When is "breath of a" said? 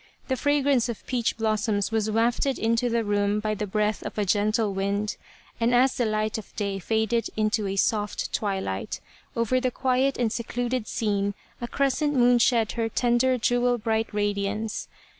3.67-4.25